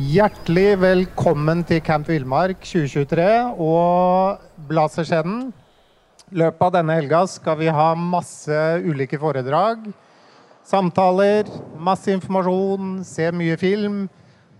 [0.00, 3.24] Hjertelig velkommen til Camp Villmark 2023
[3.60, 5.50] og Blazerscenen.
[6.30, 9.82] I løpet av denne helga skal vi ha masse ulike foredrag,
[10.64, 14.04] samtaler, masse informasjon, se mye film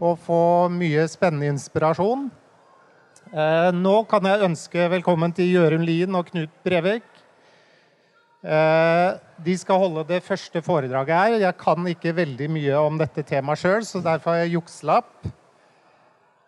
[0.03, 0.43] og få
[0.75, 2.27] mye spennende inspirasjon.
[3.31, 7.07] Eh, nå kan jeg ønske velkommen til Jørund Lien og Knut Brevik.
[8.41, 9.11] Eh,
[9.45, 11.43] de skal holde det første foredraget her.
[11.47, 15.31] Jeg kan ikke veldig mye om dette temaet sjøl, så derfor har jeg jukselapp.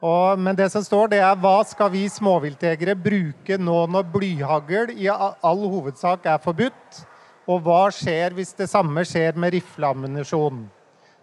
[0.02, 4.90] Og, men det som står, det er hva skal vi småviltjegere bruke nå når blyhagl
[4.96, 7.04] i all hovedsak er forbudt?
[7.46, 10.64] Og hva skjer hvis det samme skjer med rifleammunisjon?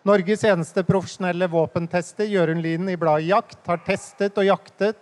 [0.07, 4.95] Norges eneste profesjonelle våpentester, Jørund Lien i bladet Jakt, har testet og jaktet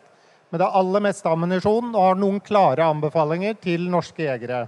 [0.49, 4.65] med det aller meste ammunisjon og har noen klare anbefalinger til norske jegere.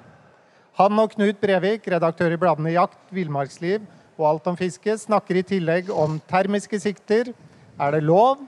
[0.77, 3.89] Han og Knut Brevik, redaktør i bladene Jakt, Villmarksliv
[4.19, 7.33] og Alt om fiske, snakker i tillegg om termiske sikter.
[7.79, 8.45] Er det lov?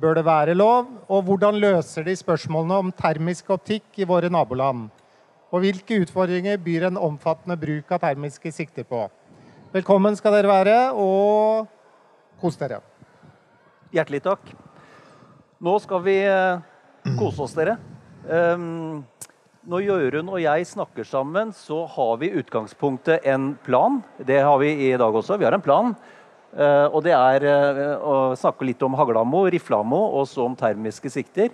[0.00, 0.86] Bør det være lov?
[1.12, 4.86] Og hvordan løser de spørsmålene om termisk optikk i våre naboland?
[5.52, 9.04] Og hvilke utfordringer byr en omfattende bruk av termiske sikter på?
[9.74, 11.68] Velkommen skal dere være, og
[12.40, 12.80] kos dere.
[13.92, 14.54] Hjertelig takk.
[15.60, 16.64] Nå skal vi eh,
[17.20, 17.76] kose oss, dere.
[18.24, 19.04] Um,
[19.68, 24.00] når Jørund og jeg snakker sammen, så har vi utgangspunktet en plan.
[24.24, 25.36] Det har vi i dag også.
[25.36, 25.92] Vi har en plan.
[26.52, 31.08] Uh, og det er uh, å snakke litt om haglammo, riflamo og så om termiske
[31.12, 31.48] sikter.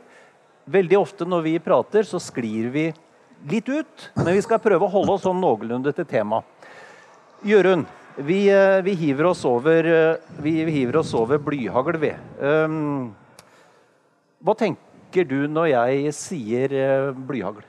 [0.68, 2.88] Veldig ofte når vi prater, så sklir vi
[3.46, 4.08] litt ut.
[4.18, 6.66] Men vi skal prøve å holde oss sånn noenlunde til temaet.
[7.46, 7.86] Jørund,
[8.18, 9.86] vi, uh, vi, hiver oss over,
[10.42, 12.12] vi, vi hiver oss over blyhagl, vi.
[12.42, 13.12] Um,
[14.42, 16.78] hva tenker du når jeg sier
[17.28, 17.67] blyhagl?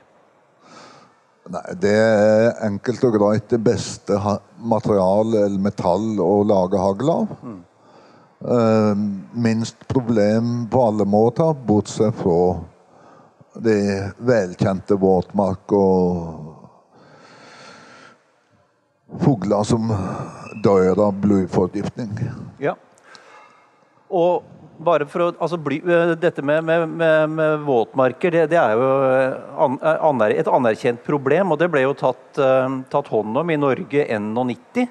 [1.50, 4.18] Nei, Det er enkelt og greit det beste
[4.58, 7.32] material eller metall å lage hagl av.
[7.42, 7.60] Mm.
[9.34, 12.60] Minst problem på alle måter, bortsett fra
[13.60, 13.74] de
[14.24, 16.54] velkjente våtmark og
[19.20, 19.90] fugler som
[20.62, 22.14] dør av blodforgiftning.
[22.62, 22.76] Ja.
[24.10, 24.46] Og
[24.84, 28.78] bare for å, altså, bly, eh, dette med, med, med, med våtmarker det, det, er
[28.78, 29.36] jo eh,
[29.66, 31.52] an, eh, aner, et anerkjent problem.
[31.52, 34.88] og Det ble jo tatt, uh, tatt hånd om i Norge N90.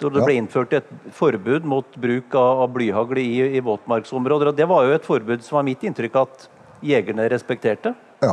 [0.00, 4.50] Så det ble innført et forbud mot bruk av, av blyhagl i, i, våtmarksområder.
[4.50, 6.46] og Det var jo et forbud som var mitt inntrykk at
[6.80, 7.92] jegerne respekterte.
[8.24, 8.32] Ja.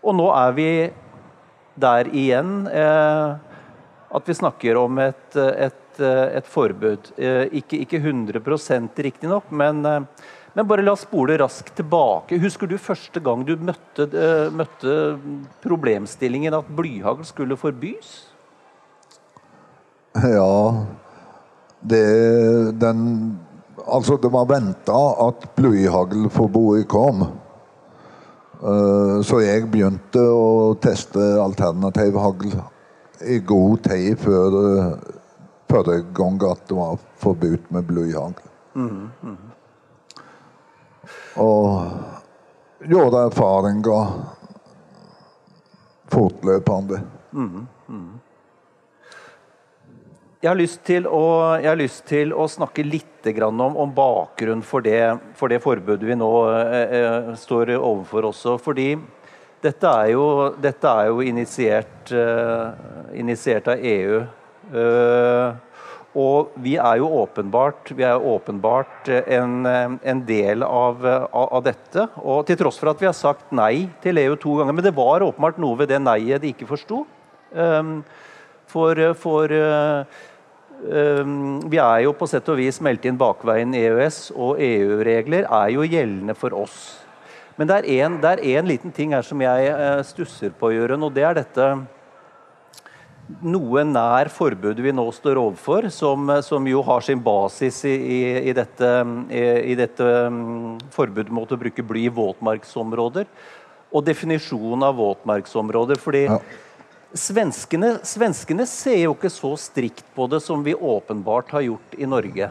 [0.00, 0.70] Og nå er vi
[1.80, 3.50] der igjen eh,
[4.10, 7.12] at vi snakker om et, et, et forbud.
[7.16, 8.40] Eh, ikke, ikke 100
[9.06, 10.00] riktignok, men, eh,
[10.54, 12.40] men bare la oss spole raskt tilbake.
[12.42, 14.96] Husker du første gang du møtte, eh, møtte
[15.62, 18.26] problemstillingen at blyhagl skulle forbys?
[20.26, 20.74] Ja
[21.80, 22.02] Det
[22.82, 23.38] den
[23.86, 27.22] Altså, det var venta at blyhaglforbudet kom.
[28.60, 32.52] Eh, så jeg begynte å teste alternativ hagl
[33.20, 34.56] i god tid før
[35.70, 38.46] forrige gang at det var forbudt med blyhagl.
[38.74, 39.36] Mm, mm.
[41.40, 44.12] Og gjorde erfaringer
[46.10, 47.02] fortløpende.
[47.32, 47.66] Mm,
[50.40, 51.24] Jeg har lyst til å,
[51.76, 56.30] lyst til å snakke litt om, om bakgrunnen for det, for det, forbudet vi nå
[56.48, 58.54] eh, eh, står overfor også.
[58.56, 58.94] Fordi
[59.60, 60.22] dette er jo,
[60.56, 64.22] dette er jo initiert, eh, initiert, av EU.
[64.72, 65.84] Eh,
[66.24, 72.08] og vi er jo åpenbart, er åpenbart en, en, del av, av, dette.
[72.24, 74.72] Og til tross for at vi har sagt nei til EU to ganger.
[74.72, 77.04] Men det var åpenbart noe ved det nei-et de ikke forsto.
[78.70, 79.50] For, for
[80.80, 85.84] vi er jo på sett og vis meldt inn bakveien EØS, og EU-regler er jo
[85.84, 86.80] gjeldende for oss.
[87.60, 91.26] Men det er én liten ting her som jeg eh, stusser på, Jørund, og det
[91.28, 91.66] er dette
[93.46, 98.20] noe nær forbudet vi nå står overfor, som, som jo har sin basis i, i,
[98.50, 98.88] i dette,
[99.78, 103.28] dette um, forbudet mot å bruke bly i våtmarksområder.
[103.90, 106.00] Og definisjonen av våtmarksområder.
[106.02, 106.40] fordi ja.
[107.10, 112.06] Svenskene, svenskene, ser jo ikke så strikt på det som vi åpenbart har gjort i
[112.06, 112.50] Norge.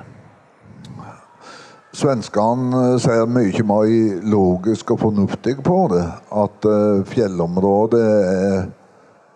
[1.96, 3.94] Svenskene ser mye mer
[4.30, 6.04] logisk og fornuftig på det.
[6.30, 8.68] At uh, fjellområdet er,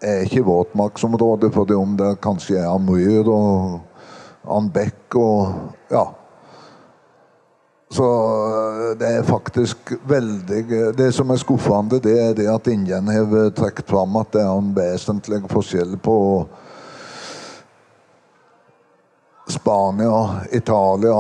[0.04, 3.80] er ikke våtmarksområde fordi om det kanskje er myr og
[4.52, 6.04] en bekk og ja,
[7.94, 10.62] så eh, det er faktisk veldig
[10.98, 14.51] Det som er skuffende, det er det at ingen har trukket fram at det er
[14.51, 16.18] en vesentlig forskjell på
[19.48, 21.19] Spania, Italia,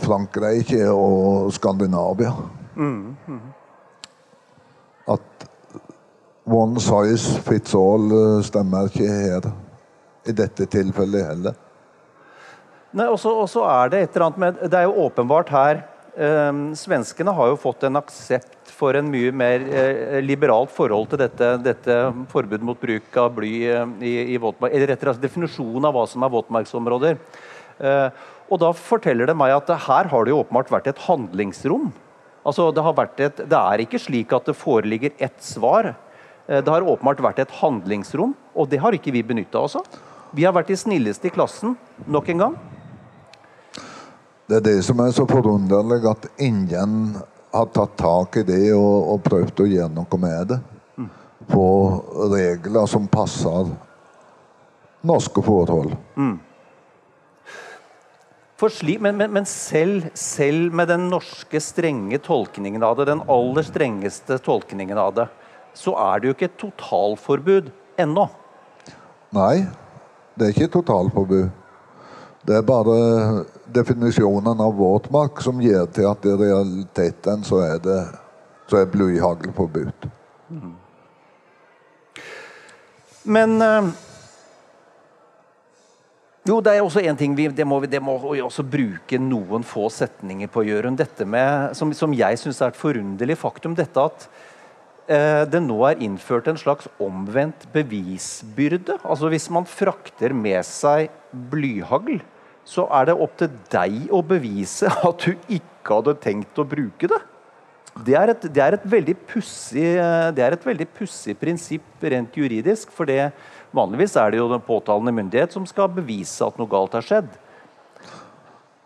[0.00, 2.32] Frankrike og Skandinavia.
[2.76, 3.40] Mm, mm.
[5.08, 5.46] At
[6.44, 9.50] one size fits all eh, stemmer ikke her.
[10.26, 11.65] I dette tilfellet heller.
[12.96, 15.82] Nei, Og så er det et eller annet med Det er jo åpenbart her
[16.16, 21.20] eh, Svenskene har jo fått en aksept for en mye mer eh, liberalt forhold til
[21.22, 21.94] dette, dette
[22.28, 26.02] forbudet mot bruk av bly eh, i, i våtmark, eller rettere slett definisjonen av hva
[26.10, 27.16] som er våtmarksområder.
[27.80, 31.88] Eh, og da forteller det meg at her har det jo åpenbart vært et handlingsrom.
[32.44, 32.84] Altså, det,
[33.24, 35.94] et, det er ikke slik at det foreligger ett svar.
[36.46, 39.88] Eh, det har åpenbart vært et handlingsrom, og det har ikke vi benytta oss av.
[40.36, 42.58] Vi har vært de snilleste i klassen nok en gang.
[44.46, 47.16] Det er det som er så forunderlig, at ingen
[47.50, 50.58] har tatt tak i det og, og prøvd å gjøre noe med det.
[50.96, 51.08] Mm.
[51.50, 51.66] På
[52.30, 53.72] regler som passer
[55.06, 55.96] norske forhold.
[56.14, 56.36] Mm.
[58.56, 63.66] Sli, men, men, men selv, selv, med den norske strenge tolkningen av det, den aller
[63.66, 65.26] strengeste tolkningen av det,
[65.76, 67.68] så er det jo ikke et totalforbud
[68.00, 68.24] ennå.
[69.36, 69.66] Nei,
[70.38, 71.50] det er ikke et totalforbud.
[72.46, 72.96] Det er bare
[73.74, 78.00] definisjonen av våtmark som gir til at i realiteten så er det
[78.66, 80.08] så er blyhagl forbudt.
[80.50, 80.74] Mm.
[83.26, 83.88] Men øh,
[86.46, 89.64] Jo, det er også én ting vi det må, det må vi også bruke noen
[89.66, 90.98] få setninger på, Jørund.
[91.00, 93.74] Dette med, som, som jeg syns er et forunderlig faktum.
[93.74, 94.28] Dette at
[95.10, 99.00] uh, det nå er innført en slags omvendt bevisbyrde.
[99.02, 101.10] Altså Hvis man frakter med seg
[101.50, 102.20] blyhagl,
[102.66, 107.10] så er det opp til deg å bevise at du ikke hadde tenkt å bruke
[107.10, 107.22] det.
[108.04, 109.14] Det er et, det er et veldig
[110.98, 112.90] pussig prinsipp rent juridisk.
[112.92, 113.30] For det,
[113.76, 117.30] vanligvis er det jo den påtalende myndighet som skal bevise at noe galt har skjedd.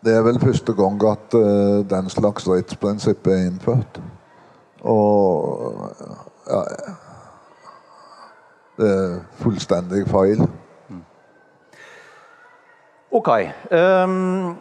[0.01, 3.99] Det er vel første gang at uh, den slags rettsprinsipp er innført.
[4.87, 5.91] Og
[6.47, 6.61] ja,
[8.79, 10.47] Det er fullstendig feil.
[13.11, 13.29] Ok.
[13.69, 14.55] Um,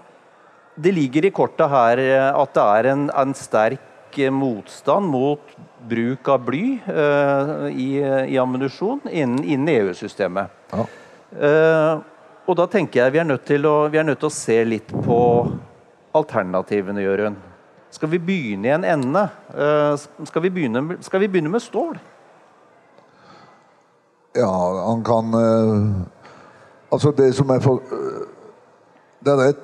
[0.74, 3.86] det ligger i kortet her eh, at det er en, en sterk
[4.34, 5.52] motstand mot
[5.86, 10.50] bruk av bly uh, i, i ammunisjon innen, innen EU-systemet.
[10.72, 10.86] Ja.
[11.30, 12.02] Uh,
[12.50, 14.58] og da tenker jeg vi er, nødt til å, vi er nødt til å se
[14.66, 15.20] litt på
[16.18, 17.38] alternativene, Jørund.
[17.94, 19.28] Skal vi begynne i en ende?
[19.54, 19.94] Uh,
[20.26, 22.00] skal, vi begynne, skal, vi begynne, med stål?
[24.34, 24.50] Ja,
[24.90, 25.38] han kan
[26.90, 27.78] Altså, det som er for
[29.26, 29.54] er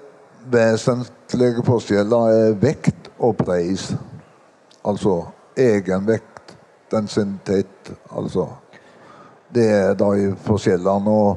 [0.52, 3.94] vesentlige forskjellen er vekt og pris.
[4.84, 5.24] Altså
[5.56, 6.56] egenvekt,
[6.90, 8.48] densitet, altså
[9.54, 11.10] Det er de forskjellene.
[11.10, 11.36] Og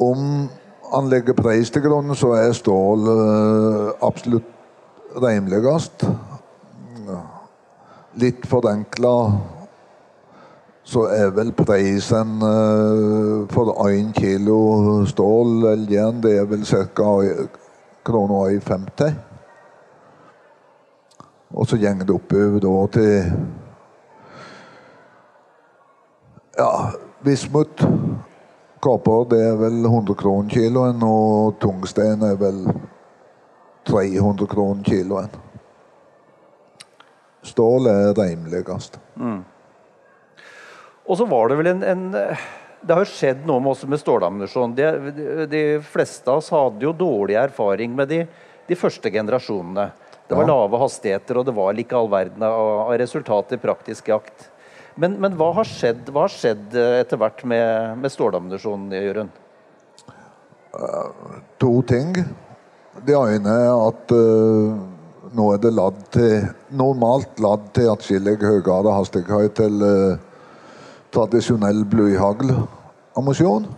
[0.00, 0.48] om
[0.94, 4.48] han legger pris til grunn, så er stål uh, absolutt
[5.22, 6.04] rimeligst.
[8.16, 9.12] Litt forenkla
[10.86, 14.58] så er vel prisen uh, for én kilo
[15.06, 17.08] stål eller jern det er vel ca.
[18.06, 19.16] kroner 50.
[21.50, 23.32] Og så går det oppover da til
[26.56, 26.70] Ja,
[27.24, 27.82] Vismut
[28.80, 32.62] Kopper det er vel 100 kroner kiloen, og tungsten er vel
[33.84, 35.28] 300 kroner kiloen.
[37.42, 39.00] Stål er rimeligst.
[41.06, 44.00] Og så var det vel en, en Det har jo skjedd noe med, oss med
[44.02, 44.74] stålammunisjon.
[44.76, 48.20] De, de, de fleste av oss hadde jo dårlig erfaring med de,
[48.66, 49.90] de første generasjonene.
[50.26, 50.54] Det var Ja.
[50.54, 54.48] lave hastigheter, og det var ikke all verden av, av resultater i praktisk jakt.
[54.96, 59.42] Men, men hva har skjedd, hva har skjedd eh, etter hvert med, med stålammunisjon, Jørund?
[61.62, 62.12] To ting.
[63.06, 64.72] Det ene er at uh,
[65.36, 66.46] nå er det ladd til
[66.76, 70.16] normalt ladd til atskillig høyere hastighet til uh,
[71.16, 73.68] tradisjonell blyhaglammunisjon.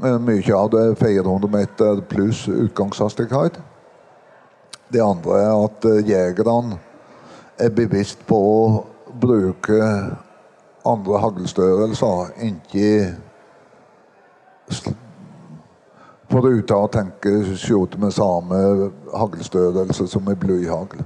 [0.00, 3.60] Uh, mye av det er 400 meter pluss utgangshastighet.
[4.90, 6.78] Det andre er at uh, jegerne
[7.60, 8.64] er bevisst på å
[9.20, 9.80] bruke
[10.86, 12.32] andre haglstørrelser,
[14.70, 14.96] sl-
[16.30, 18.58] Foruten å tenke skjorte med samme
[19.18, 21.00] haglstørrelse som i blyhagl.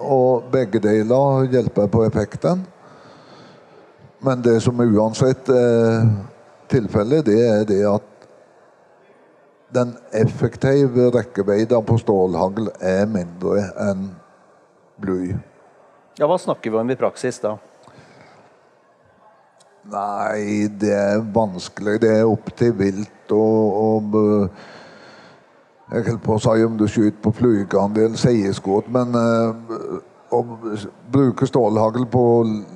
[0.00, 2.62] Og begge deler hjelper på effekten.
[4.24, 6.08] Men det som uansett er
[6.70, 8.14] tilfellet, det er det at
[9.74, 14.08] den effektive rekkevidden på stålhagl er mindre enn
[15.00, 15.36] bly.
[16.18, 17.54] Ja, Hva snakker vi om i praksis da?
[19.88, 22.00] Nei, det er vanskelig.
[22.02, 24.66] Det er opp til vilt og, og eh,
[25.88, 30.42] Jeg holdt på å si om du skyter på flygende eller seieskudd, men eh, å
[31.12, 32.24] bruke stålhagl på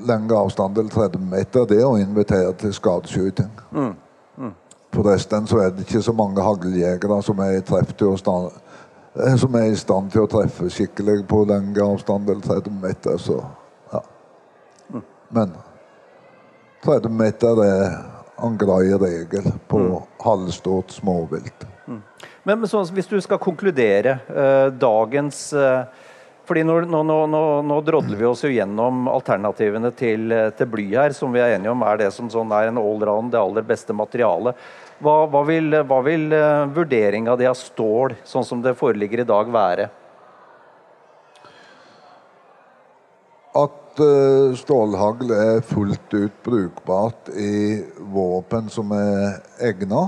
[0.08, 3.50] lengre avstand eller 30 meter, det er å invitere til skadeskyting.
[4.92, 10.24] Forresten så er det ikke så mange hagljegere som eh, som er i stand til
[10.24, 13.38] å treffe skikkelig på lengre avstand eller 30 meter, så
[13.92, 14.02] ja.
[15.28, 15.54] Men
[16.84, 17.84] 30 meter er
[18.42, 21.66] en grei regel på halvstort småvilt.
[22.42, 25.84] Men, men så, hvis du skal konkludere eh, dagens eh,
[26.52, 30.84] fordi nå, nå, nå, nå, drodler vi oss jo gjennom alternativene til, eh, til bly
[30.90, 33.64] her, som vi er enige om er det som sånn er en allround, det aller
[33.64, 34.58] beste materialet.
[35.00, 39.26] Hva, hva vil, hva vil eh, vurderinga di av stål, sånn som det foreligger i
[39.32, 39.88] dag, være?
[43.62, 47.80] At eh, stålhagl er fullt ut brukbart i
[48.12, 49.40] våpen som er
[49.72, 50.04] egna,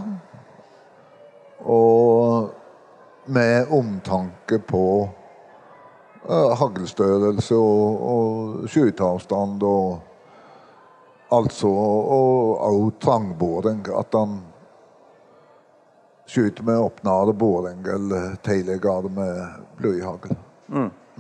[1.65, 2.53] og
[3.33, 4.87] med omtanke på
[6.29, 9.99] haglstørrelse og, og skøyteavstand og
[11.35, 13.83] altså og òg trangboring.
[13.93, 14.39] At han
[16.27, 19.43] skyter med åpnere boring eller tidligere med
[19.77, 20.33] blyhagl.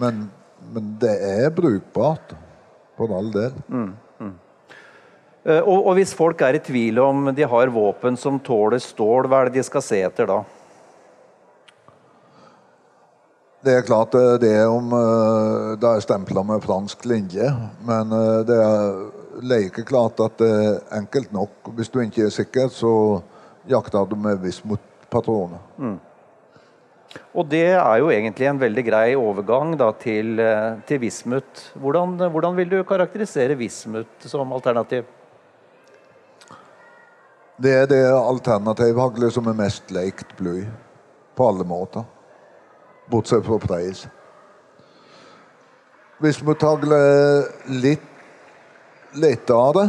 [0.01, 0.25] Men,
[0.73, 2.33] men det er brukbart,
[2.97, 3.53] for all del.
[5.45, 9.29] Eh, og, og hvis folk er i tvil om de har våpen som tåler stål,
[9.29, 10.41] hva er det de skal se etter da?
[13.65, 17.49] Det er klart eh, det er om eh, det er stempla med fransk linje,
[17.89, 18.99] men eh, det er
[19.41, 21.71] like klart at det er enkelt nok.
[21.79, 23.23] Hvis du ikke er sikker, så
[23.71, 25.63] jakter du med vismutpatroner.
[27.33, 30.41] Og det er jo egentlig en veldig grei overgang da, til,
[30.87, 31.63] til vismut.
[31.81, 35.07] Hvordan, hvordan vil du karakterisere vismut som alternativ?
[37.57, 40.65] Det er det alternativhaglet som er mest likt bly.
[41.35, 42.05] På alle måter.
[43.11, 44.09] Bortsett fra Preis.
[46.19, 48.11] Hvis vi takler litt
[49.15, 49.85] lettere.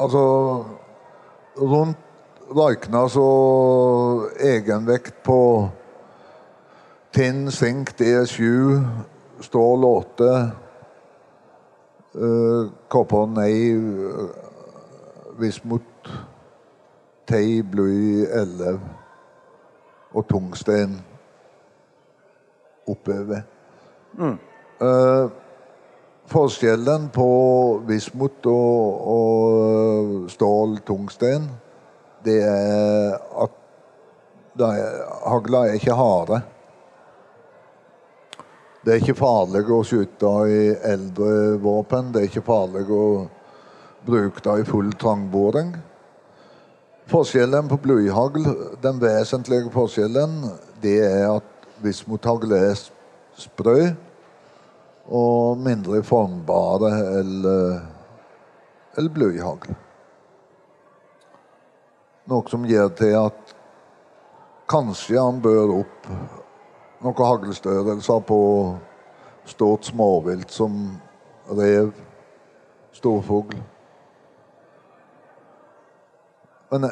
[0.00, 0.22] Altså
[1.60, 1.98] rundt
[2.52, 3.26] Røykna så
[4.40, 5.38] egenvekt på
[7.14, 8.42] tinn, sink, D7,
[9.40, 10.32] stål 8,
[12.16, 13.54] uh, kopper nei,
[15.40, 16.12] vismut,
[17.28, 19.01] tei, bly 11
[20.12, 20.98] og tungsten
[22.88, 23.42] oppover.
[24.82, 25.26] Eh,
[26.32, 27.28] forskjellen på
[27.88, 31.50] vismut og, og stål, tungsten,
[32.24, 33.58] det er at
[34.58, 36.42] det er, hagla er ikke harde.
[38.84, 40.58] Det er ikke farlig å skyte i
[40.90, 42.10] eldre våpen.
[42.12, 43.04] Det er ikke farlig å
[44.04, 45.72] bruke det i full trangboring.
[47.12, 48.46] Forskjellen på blyhagl,
[48.80, 50.38] den vesentlige forskjellen,
[50.80, 52.78] det er at vismuthagl er
[53.36, 53.90] sprø
[55.12, 57.82] og mindre formbare eller,
[58.96, 59.74] eller blyhagl.
[62.32, 63.52] Noe som gjør til at
[64.72, 66.08] kanskje han bør opp
[67.02, 68.40] noen haglstørrelser på
[69.52, 70.80] stort småvilt som
[71.60, 71.92] rev,
[72.96, 73.60] storfugl.
[76.72, 76.88] Men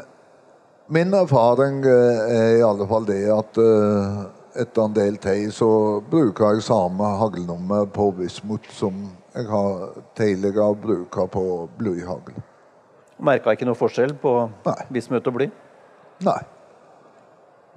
[0.90, 4.20] min erfaring eh, er i alle fall det at eh,
[4.64, 5.68] etter en del tid så
[6.11, 11.44] bruker jeg samme haglnummer på vismut som jeg har tidligere bruka på
[11.78, 12.35] blyhagl.
[13.23, 14.32] Merka ikke noe forskjell på
[14.66, 14.78] Nei.
[14.90, 15.47] vismut og bly?
[16.26, 16.38] Nei.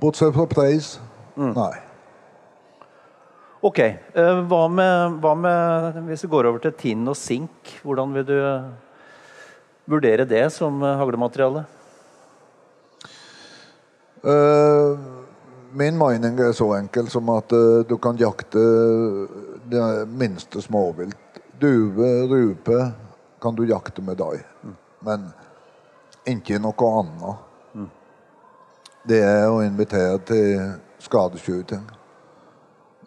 [0.02, 0.96] Bortsett fra pris.
[1.38, 1.74] Nei.
[3.64, 3.80] Ok.
[3.80, 8.26] eh, Hva med, hva med Hvis vi går over til tinn og sink, hvordan vil
[8.28, 8.36] du
[9.94, 11.64] vurdere det som eh, haglemateriale?
[14.24, 15.00] Eh,
[15.72, 18.62] min mening er så enkel som at eh, du kan jakte
[19.68, 21.42] det minste småvilt.
[21.60, 22.78] Due, rupe
[23.44, 24.40] kan du jakte med deg,
[25.04, 25.28] men
[26.28, 27.50] ikke noe annet.
[29.04, 30.72] Det er å invitere til
[31.04, 31.84] skadeskyting.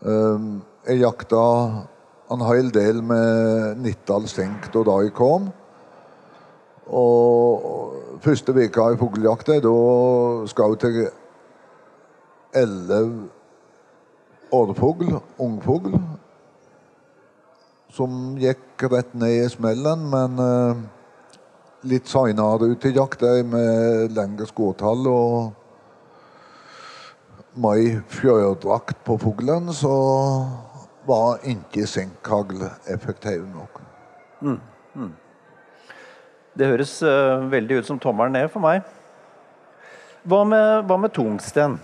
[0.04, 0.48] Eh,
[0.90, 1.44] jeg jakta
[2.28, 5.48] en hel del med Nittdal sink da de kom.
[6.86, 9.72] Og første veka i fuglejakta, da
[10.50, 11.08] skjøt jeg
[12.56, 13.28] elleve
[14.54, 15.96] årfugl, ungfugl,
[17.92, 20.82] som gikk rett ned i smellen, men eh,
[21.90, 25.52] litt seinere ut i jakta med lengre skåtall og
[27.56, 29.94] mai fjørdrakt på fuglen, så
[31.06, 33.80] var ikke sinkhagl effektiv nok.
[36.56, 38.84] Det høres eh, veldig ut som tommelen ned for meg.
[40.26, 41.76] Hva med, hva med tungsten?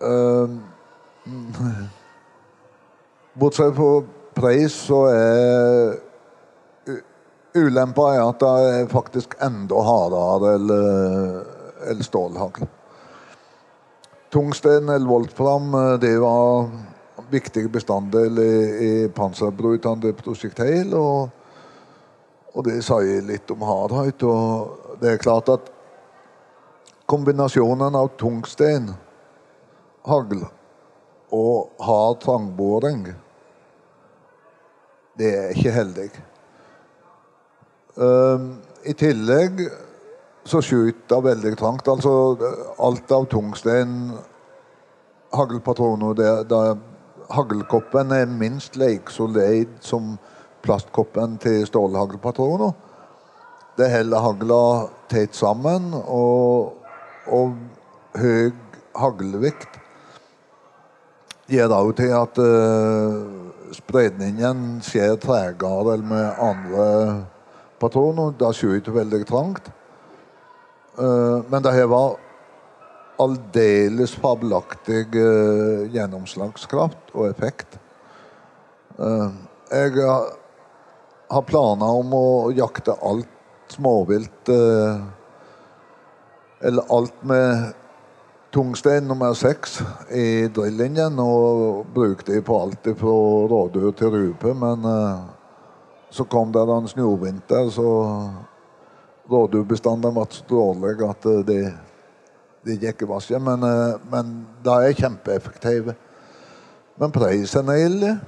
[0.00, 0.56] Uh,
[3.36, 3.90] Bortsett fra
[4.34, 5.98] pris, så er
[7.60, 11.42] ulempa er at det er faktisk enda hardere eller,
[11.90, 12.68] eller stålhagl.
[14.32, 16.70] Tungsten eller voltfram eh, det var
[17.30, 18.54] viktig bestanddel i,
[18.86, 20.94] i panserbrytende prosjektil.
[20.94, 21.39] Og,
[22.54, 24.24] og det sier litt om hardhet.
[24.26, 25.68] Og det er klart at
[27.10, 28.92] kombinasjonen av tungsten,
[30.06, 30.44] hagl
[31.34, 33.04] og hard trangboring,
[35.20, 36.08] det er ikke heldig.
[38.00, 38.52] Um,
[38.86, 39.60] I tillegg
[40.48, 41.88] så skyter veldig trangt.
[41.90, 42.12] Altså
[42.80, 44.14] alt av tungsten
[45.36, 46.22] haglpatroner
[47.30, 50.16] haglkoppen er minst like solid som
[50.64, 52.72] plastkoppen til stålhaglpatroner.
[53.78, 54.62] Det holder hagla
[55.10, 56.76] tett sammen, og,
[57.30, 57.54] og
[58.18, 58.50] høy
[58.98, 59.78] haglvekt
[61.50, 66.86] gjør òg til at uh, spredningen skjer tregere enn med andre
[67.82, 68.34] patroner.
[68.38, 69.70] Det skyter veldig trangt.
[70.98, 72.18] Uh, men det her var
[73.20, 77.80] aldeles fabelaktig uh, gjennomslagskraft og effekt.
[79.00, 79.30] Eh,
[79.70, 80.36] jeg har-
[81.30, 83.28] har planer om å jakte alt
[83.70, 85.02] småvilt eh,
[86.60, 87.70] Eller alt med
[88.52, 89.78] tungstein nummer seks
[90.12, 93.14] i drillinjen, og bruke de på alt fra
[93.48, 94.52] rådyr til rupe.
[94.52, 95.22] Men eh,
[96.10, 97.86] så kom det en snøvinter, så
[99.30, 101.60] rådyrbestanden ble så dårlig at eh, de
[102.64, 103.42] det gikk vasken.
[103.44, 105.94] men, eh, men de er kjempeeffektive.
[107.00, 108.18] Men prisen er ille.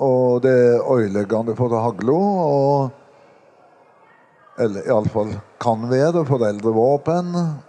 [0.00, 2.12] Og det er øyeleggende for hagla.
[2.12, 2.90] Og
[4.58, 6.46] Eller iallfall kan være foreldrevåpen.
[6.48, 7.60] eldre våpen.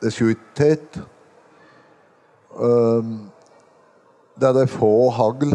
[0.00, 1.00] Det skyter tett.
[2.56, 3.30] Um,
[4.40, 5.54] der det er få hagl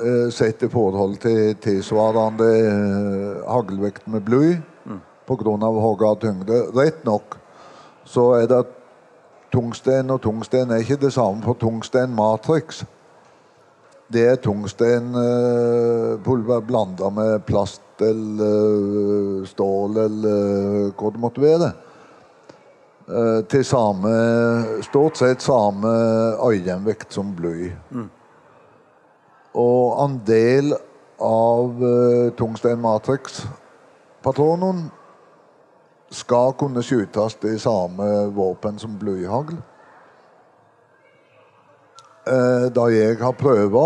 [0.00, 4.56] uh, sett i forhold til tilsvarende uh, haglvekt med bly
[5.26, 5.56] pga.
[5.60, 6.62] høyere tyngde.
[6.74, 7.38] Rett nok
[8.04, 8.66] så er det
[9.52, 12.84] tungsten og tungsten er ikke det samme for tungsten matrix.
[14.12, 21.72] Det er tungstenpulver blanda med plast eller stål eller hva det måtte være.
[23.08, 24.08] Eh, Til samme,
[24.86, 25.88] stort sett samme
[26.40, 27.72] øyenvekt som bly.
[29.58, 30.74] Og andel
[31.20, 31.70] av
[32.38, 34.90] tungsten matrix-patronen
[36.10, 39.56] skal kunne skytes i samme våpen som blyhagl.
[42.28, 43.76] Eh, det jeg har prøvd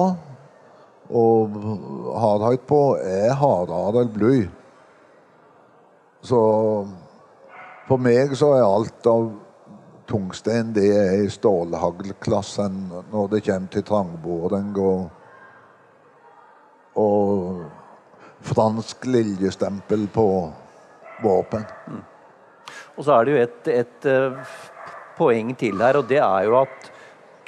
[1.13, 1.57] og
[2.19, 4.37] hardhet på, er hardere enn bly.
[6.25, 6.41] Så
[7.87, 9.29] for meg så er alt av
[10.09, 12.79] tungsten det er i stålhaglklassen
[13.13, 15.05] når det kommer til trangboring og,
[16.99, 17.63] og
[18.43, 20.27] fransk liljestempel på
[21.23, 21.67] våpen.
[22.97, 24.57] Og så er det jo et, et eh,
[25.19, 26.92] poeng til her, og det er jo at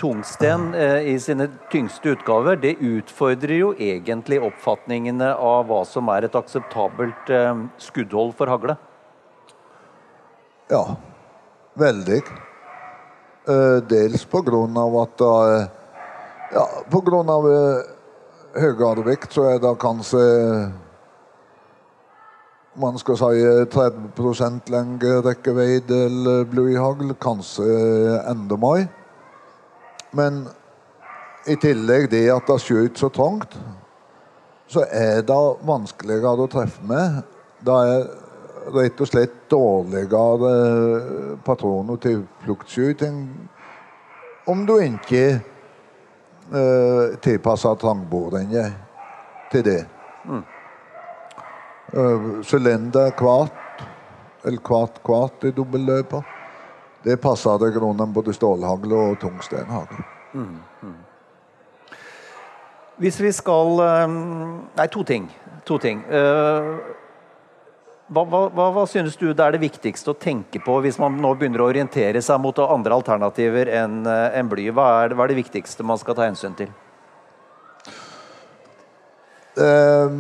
[0.05, 6.27] tungsten eh, i sine tyngste utgaver, det utfordrer jo egentlig oppfatningene av hva som er
[6.29, 8.77] et akseptabelt eh, skuddhold for hagle.
[10.69, 10.85] Ja,
[11.81, 12.21] veldig.
[13.49, 15.67] Eh, dels på grunn av at eh,
[16.55, 17.87] Ja, på grunn av eh,
[18.62, 20.21] høyere vekt så er det kanskje
[22.79, 23.43] man skal si
[23.75, 27.67] 30% lengre rekkevidde eller blyhagl, kanskje
[28.31, 28.87] enda mer.
[30.14, 30.44] Men
[31.50, 33.57] i tillegg det at det skjøt så trangt,
[34.70, 37.22] så er det vanskeligere å treffe med.
[37.64, 38.07] Det er
[38.74, 40.53] rett og slett dårligere
[41.44, 43.18] patroner til fluktskyting
[44.48, 45.24] om du ikke
[46.53, 48.74] uh, tilpasser trangboringen
[49.53, 49.81] til det.
[51.94, 53.85] Eh, Sylinder kvart,
[54.44, 56.24] eller kvart kvart i dobbeltløper.
[57.05, 59.99] Det passer til grunnen både stålhagl og tungstenhagl.
[63.03, 64.12] Hvis vi skal eh,
[64.79, 65.27] Nei, to ting.
[65.69, 66.05] To ting.
[66.09, 66.71] Eh,
[68.14, 71.31] Hva, hva, hva, synes du det er det viktigste å tenke på hvis man nå
[71.40, 74.67] begynner å orientere seg mot andre alternativer enn en bly?
[74.77, 76.69] Hva er, det- hva er det viktigste man skal ta hensyn til?
[79.57, 80.11] Eh,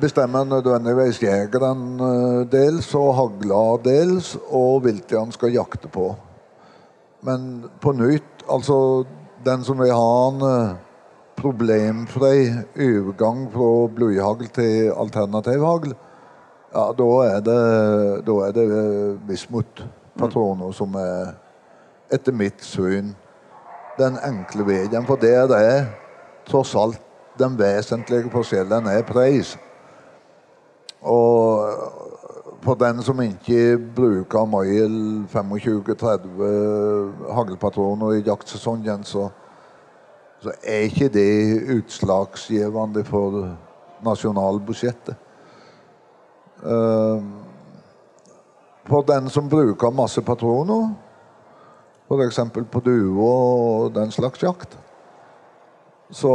[0.00, 6.10] bestemmer nødvendigvis jegeren eh, dels og hagla dels, og hvilket han skal jakte på.
[7.26, 9.04] Men på nytt, altså
[9.46, 10.76] den som vil ha en eh,
[11.36, 15.94] problemfri overgang fra blyhagl til alternativhagl,
[16.74, 17.60] ja, da er det,
[18.26, 21.36] da er det eh, Bismut-patroner som er,
[22.12, 23.14] etter mitt syn,
[23.98, 25.06] den enkle veien.
[25.08, 25.86] For det er
[26.46, 27.00] tross alt
[27.38, 29.56] den vesentlige forskjellen er pris.
[31.06, 31.68] Og
[32.66, 34.88] for den som ikke bruker mer
[35.30, 39.28] 25-30 haglpatroner i jaktsesongen, så,
[40.42, 43.52] så er ikke det utslagsgivende for
[44.04, 45.14] nasjonalbudsjettet.
[46.64, 47.22] Eh,
[48.86, 50.90] for den som bruker masse patroner,
[52.10, 52.40] f.eks.
[52.72, 54.78] på duer og den slags jakt,
[56.10, 56.34] så,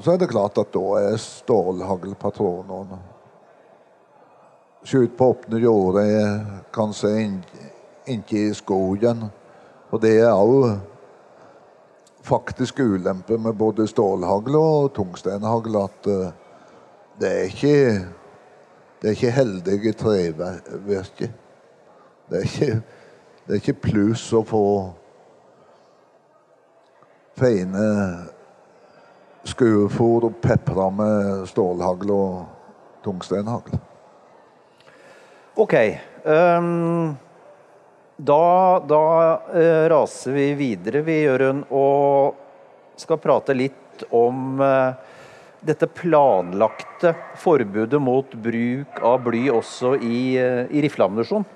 [0.00, 3.13] så er det klart at da er stålhaglpatronene
[4.84, 9.24] Skyt på åpne jorder, kanskje se ikke i skogen.
[9.90, 10.74] Og det er òg
[12.24, 16.34] faktisk ulempe med både stålhagl og tungstenhagl at eh,
[17.20, 17.78] det er ikke
[19.00, 21.32] det er ikke heldige trevirke.
[22.30, 22.44] Det
[23.46, 24.66] det er ikke pluss å få
[27.36, 27.88] fine
[29.44, 32.38] skuefòr og pepra med stålhagl og
[33.04, 33.83] tungstenhagl.
[35.54, 35.74] Ok.
[36.24, 37.14] Um,
[38.16, 39.02] da da
[39.54, 42.34] uh, raser vi videre, vi, Jørund, og
[42.98, 44.98] skal prate litt om uh,
[45.62, 51.46] dette planlagte forbudet mot bruk av bly også i, uh, i rifleammunisjon.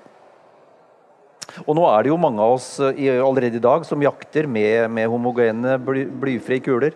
[1.65, 5.11] Og nå er det jo mange av oss allerede i dag som jakter med, med
[5.11, 6.95] homogene bly, blyfrie kuler.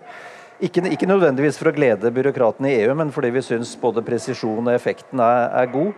[0.63, 4.61] Ikke, ikke nødvendigvis for å glede byråkratene i EU, men fordi vi syns både presisjon
[4.61, 5.97] og effekten er, er god.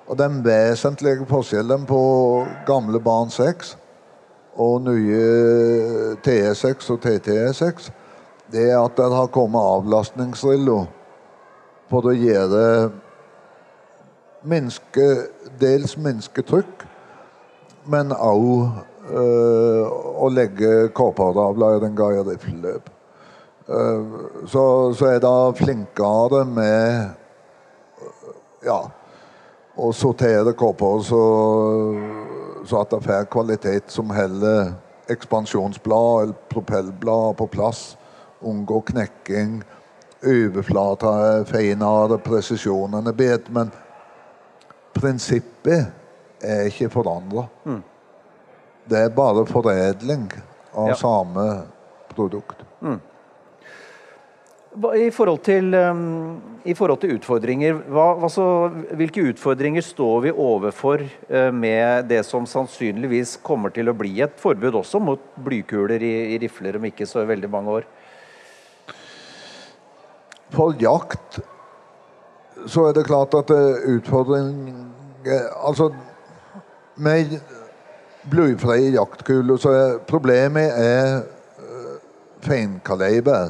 [0.06, 2.02] Og den vesentlige forskjellen på
[2.68, 3.76] gamle barn 6
[4.62, 7.90] og nye TE6 og TTE6,
[8.54, 10.86] det at det har kommet avlastningsriller
[11.90, 12.66] for å gjøre
[14.46, 15.08] minske,
[15.60, 16.86] dels minske trykk,
[17.90, 22.90] men òg å legge kåperavla i den i rifleløp.
[23.70, 24.02] Eh,
[24.48, 27.10] så, så er det flinkere med
[28.66, 28.80] ja,
[29.76, 31.22] å sortere kåper så,
[32.66, 34.74] så at det får kvalitet som heller
[35.10, 37.98] ekspansjonsblad eller propellblad på plass.
[38.46, 39.60] Unngå knekking.
[40.26, 43.54] Overflata er finere, presisjonen er bedre.
[43.58, 43.72] Men
[44.96, 45.92] prinsippet
[46.46, 47.48] er ikke forandra.
[48.86, 50.30] Det er bare foredling
[50.76, 50.96] av Ja.
[50.96, 51.66] samme
[52.14, 52.62] produkt.
[52.82, 53.00] Mm.
[54.76, 61.00] I forhold til, um, i forhold til utfordringer, hva, altså, hvilke utfordringer står vi overfor
[61.32, 66.36] uh, med det som sannsynligvis kommer til å bli et forbud også mot blykuler i,
[66.36, 67.88] i rifler om ikke så veldig mange år?
[70.56, 71.40] For jakt
[72.72, 74.52] så er det klart at det er utfordring
[75.66, 75.90] Altså,
[77.02, 77.32] med
[78.30, 81.16] blyfrie jaktkuler så er problemet er
[81.58, 81.96] eh,
[82.46, 83.50] feinkaliber.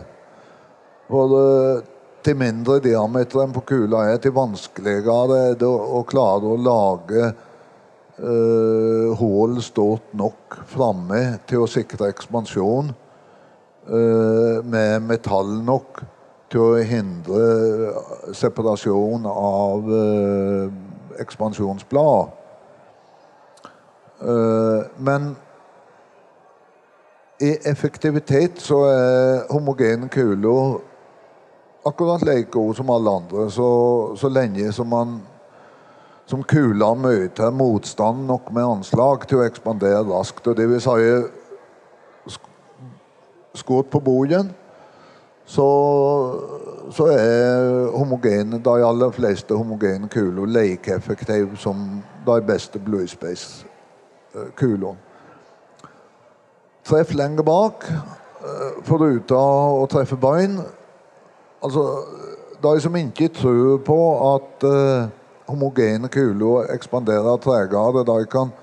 [1.11, 1.81] For eh,
[2.23, 9.11] til mindre diameteren på kula er, til vanskeligere er det å, klare å lage eh,
[9.19, 12.95] hull stort nok framme til å sikre ekspansjon
[13.91, 16.05] uh, med metall nok
[16.55, 20.69] til å hindre separasjon av eh,
[21.19, 22.31] ekspansjonsblad.
[24.23, 25.33] Eh, men
[27.43, 30.77] i effektivitet så er homogene kuler
[31.85, 33.69] akkurat like gode som alle andre, så,
[34.15, 35.17] så lenge som man
[36.25, 40.47] som kula møter motstand nok med anslag til å ekspandere raskt.
[40.47, 40.95] Og det vil si
[42.31, 42.53] sk-
[43.59, 44.55] skudd på bogen,
[45.45, 45.67] så,
[46.91, 54.97] så er homogene, de aller fleste homogene kuler like effektive som de beste Blue Space-kulene.
[56.86, 60.60] Treff lenger bak, eh, foruten å treffe bein.
[61.63, 61.86] Altså,
[62.62, 63.99] de som ikke tror på
[64.36, 65.08] at uh,
[65.49, 68.53] homogene kuler ekspanderer tregere, de kan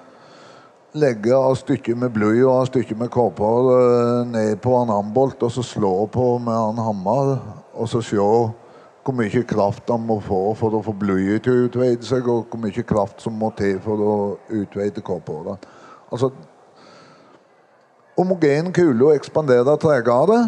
[0.93, 5.41] legge av stykker med bly og av stykker med kåper eh, ned på en ambolt,
[5.43, 7.37] og så slå på med en hammer,
[7.73, 8.21] og så se
[9.03, 12.53] hvor mye kraft han må få for å få blyet til å utveide seg, og
[12.53, 14.17] hvor mye kraft som må til for å
[14.53, 15.57] utveide kåpene.
[16.13, 16.31] Altså,
[18.19, 20.45] homogen kule ekspanderer tregere,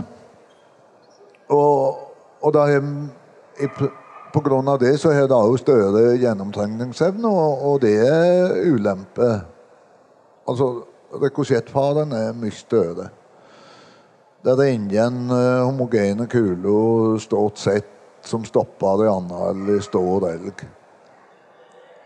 [1.55, 2.05] og,
[2.45, 2.87] og det er,
[3.65, 3.69] i,
[4.35, 9.33] på grunn av det så har det også større gjennomtrengningsevne, og, og det er ulempe.
[10.45, 10.85] Altså,
[11.23, 13.09] rekosjettfaren er mye større.
[14.45, 17.93] Det er ingen eh, homogene kuler stort sett
[18.29, 20.65] som stopper en annen stor elg.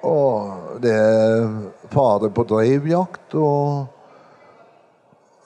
[0.07, 1.48] Og det er
[1.90, 3.87] fare på drivjakt og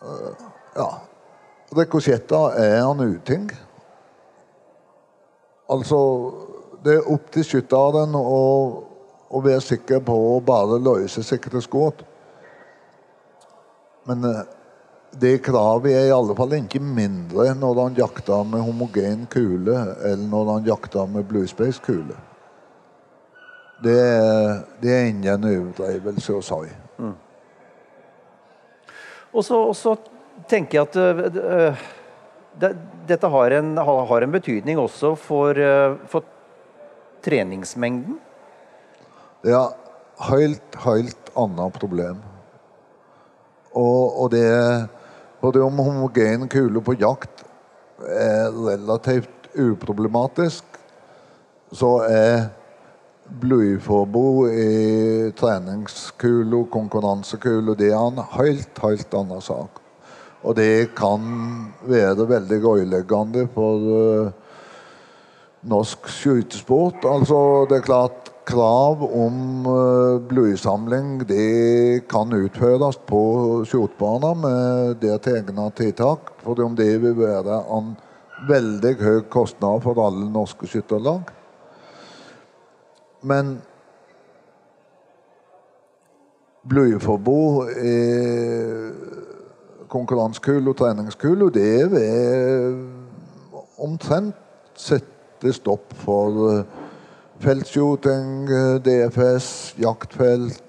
[0.03, 0.91] eh, Ja.
[1.73, 3.47] Rekosjetter er en uting.
[5.73, 6.01] Altså,
[6.85, 8.41] det er opp til skytteren å,
[9.33, 12.03] å være sikker på å bare løse sikre skudd.
[14.09, 14.43] Men eh,
[15.23, 20.29] det kravet er i alle fall ikke mindre når han jakter med homogen kule eller
[20.29, 22.17] når han jakter med Blue Space-kule.
[23.83, 23.99] Det,
[24.81, 26.63] det er ingen overdrivelse å si.
[29.33, 29.97] Så, og så
[30.49, 31.85] tenker jeg at øh,
[32.61, 32.73] det,
[33.09, 36.27] dette har en, har en betydning også for, øh, for
[37.25, 38.19] treningsmengden.
[39.45, 39.73] Er
[40.29, 42.21] helt, helt annet problem.
[43.75, 44.49] Og, og det
[45.43, 47.45] både om homogen kule på jakt
[48.07, 50.65] er relativt uproblematisk,
[51.73, 52.45] så er
[53.41, 59.81] blyforbud i treningskule, konkurransekule, det er en helt, helt annen sak.
[60.43, 61.23] Og det kan
[61.87, 64.31] være veldig ødeleggende for uh,
[65.63, 67.07] norsk skytesport.
[67.07, 69.65] Altså, det er klart krav om
[70.29, 73.23] blodsamling, det kan utføres på
[73.69, 76.33] skjortebaner med deres egna tiltak.
[76.43, 77.95] For om det vil være en
[78.49, 81.31] veldig høy kostnad for alle norske skytterlag.
[83.23, 83.61] Men
[86.67, 87.97] blyforbud i
[89.93, 92.79] konkurransekule og treningskule, det vil
[93.83, 94.35] omtrent
[94.79, 96.63] sette stopp for
[97.43, 100.63] eh, feltshooting, eh, DFS, jaktfelt,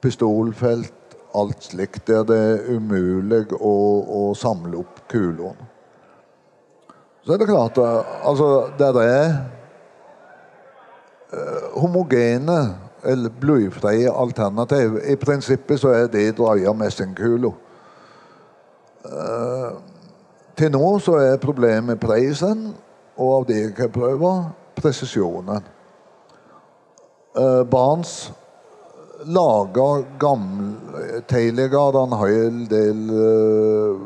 [0.00, 0.92] pistolfelt,
[1.34, 3.74] alt slikt der det er umulig å,
[4.08, 5.68] å samle opp kulene.
[7.24, 7.76] Så er det klart
[8.24, 9.26] altså, Der er
[11.32, 14.96] uh, homogene eller blyfrie alternativ.
[15.04, 17.52] I prinsippet så er det drøye messingkuler.
[19.04, 19.76] Uh,
[20.56, 22.72] til nå så er problemet prisen,
[23.18, 24.32] og av det jeg har prøve,
[24.80, 25.64] presisjonen.
[27.38, 28.32] Uh, Barns
[29.26, 34.00] laga gamle tidligere en hel del uh,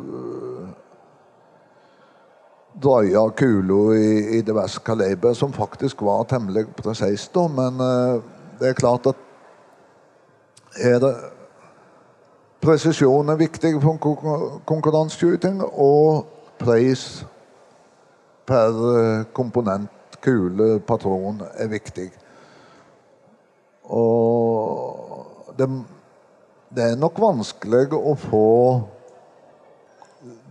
[2.82, 7.36] drøye kuler i, i diverse kaliber som faktisk var temmelig presist.
[7.36, 8.22] Men uh,
[8.60, 9.28] det er klart at
[10.80, 11.14] er det
[12.62, 13.96] Presisjon er viktig for
[14.70, 16.28] konkurranseskyting, og
[16.60, 17.26] pris
[18.46, 18.76] per
[19.34, 19.90] komponent,
[20.22, 22.08] kule, patron, er viktig.
[23.92, 25.68] Og det,
[26.70, 28.48] det er nok vanskelig å få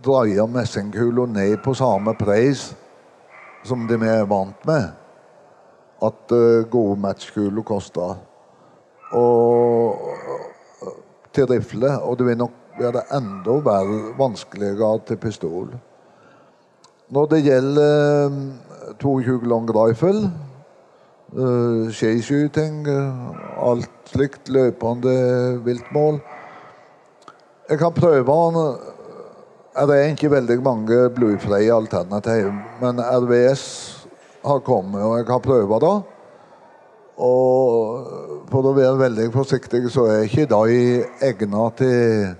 [0.04, 2.72] dreie messingkuler ned på samme pris
[3.64, 4.90] som det vi er vant med
[6.02, 8.16] at uh, gode matchkuler koster.
[9.14, 10.00] Og
[11.32, 13.54] til rifle, og det vil nok være enda
[14.18, 15.70] vanskeligere til pistol.
[17.12, 18.36] Når det gjelder
[19.00, 20.30] 22 long rifle,
[21.36, 25.14] uh, skiskyting, uh, alt slikt, løpende
[25.64, 26.20] viltmål
[27.70, 28.34] Jeg kan prøve
[29.72, 33.62] Det er ikke veldig mange bluefrie alternativ, men RVS
[34.44, 36.02] har kommet, og jeg har prøvd det.
[37.16, 38.06] Og
[38.50, 42.34] for å være veldig forsiktig, så er ikke de egnet til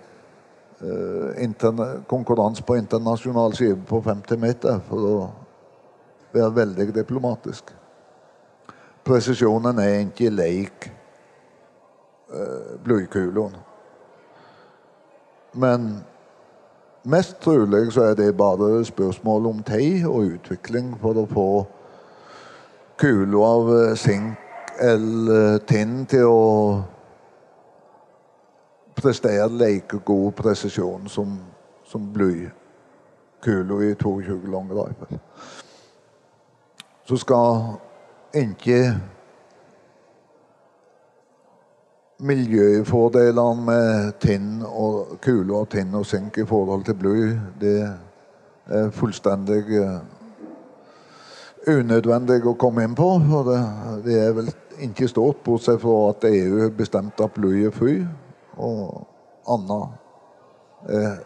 [0.83, 5.17] uh, konkurranse på internasjonal skive på 50 meter, for å
[6.35, 7.73] være veldig diplomatisk.
[9.05, 10.89] Presisjonen er ikke lik
[12.31, 13.59] uh, blykulene.
[15.53, 16.05] Men
[17.05, 21.49] mest trolig så er det bare spørsmål om tid og utvikling for å få
[23.03, 24.39] kula av sink
[24.81, 26.49] eller tinn til å
[28.97, 31.37] prestere like god presisjon som,
[31.85, 35.19] som blykula i 22 long rifle.
[37.05, 37.75] Så skal
[38.39, 38.79] ikke
[42.23, 47.17] miljøfordelene med tinn og kule og tinn og sink i forhold til bly,
[47.61, 47.77] det
[48.71, 49.65] er fullstendig
[51.69, 53.09] unødvendig å komme inn på.
[53.29, 53.61] For det,
[54.07, 57.99] det er vel ikke stort, bortsett fra at EU bestemt at bly er fri.
[58.63, 59.03] Og
[59.51, 61.19] annet er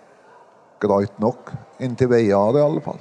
[0.82, 1.52] greit nok.
[1.80, 3.00] Inntil veier, i alle fall.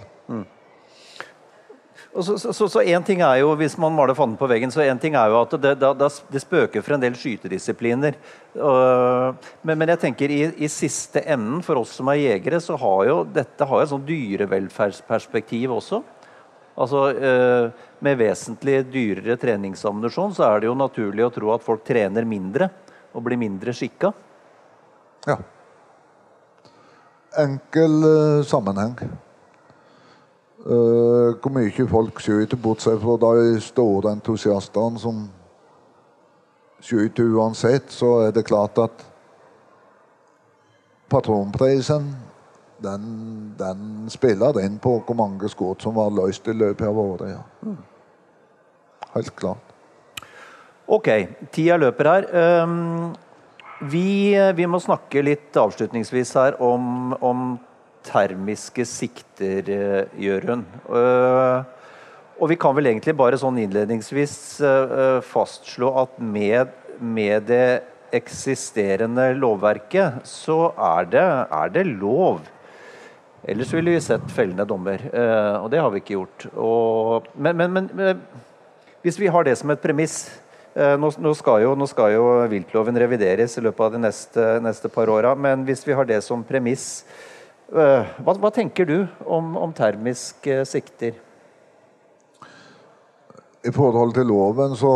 [2.15, 5.17] Så, så, en ting er jo, Hvis man maler fanden på veggen, så en ting
[5.19, 8.15] er jo at det, det, det spøker for en del skytedisipliner.
[8.55, 12.77] Uh, men, men, jeg tenker i, i, siste enden, for oss som er jegere, så
[12.79, 15.99] har jo dette har et sånn dyrevelferdsperspektiv også.
[16.79, 21.83] Altså, uh, Med vesentlig dyrere treningsammunisjon så er det jo naturlig å tro at folk
[21.87, 22.69] trener mindre
[23.15, 24.13] og blir mindre skikka.
[25.27, 25.39] Ja.
[27.43, 28.95] Enkel uh, sammenheng.
[30.65, 35.27] Uh, hvor mye folk skyter, bortsett fra de store entusiastene som
[36.81, 39.03] skyter uansett, så er det klart at
[41.09, 42.07] patronprisen
[42.83, 43.05] den,
[43.59, 47.35] den spiller inn på hvor mange skudd som var løst i løpet av året.
[47.35, 47.75] Ja.
[49.15, 49.75] Helt klart.
[50.85, 51.07] Ok,
[51.53, 52.27] tida løper her.
[52.65, 53.13] Um,
[53.89, 57.47] vi, vi, må snakke litt avslutningsvis her om, om
[58.05, 60.65] termiske sikter, eh, Jørund.
[60.89, 61.63] Eh,
[62.35, 67.83] og vi kan vel egentlig bare sånn innledningsvis eh, fastslå at med, med det
[68.15, 72.43] eksisterende lovverket, så er det, er det lov.
[73.45, 75.01] Ellers ville vi sett fellende dommer,
[75.59, 76.45] og det har vi ikke gjort.
[76.57, 78.21] Og, men, men, men,
[79.03, 80.15] Hvis vi har det som et premiss
[80.73, 84.89] nå, nå, skal jo, nå, skal jo, viltloven revideres i løpet av de neste, neste
[84.89, 85.35] par åra.
[85.37, 87.03] Men hvis vi har det som premiss,
[87.75, 88.97] hva, hva tenker du
[89.27, 91.17] om, om termiske sikter?
[93.65, 94.93] I forhold til loven så,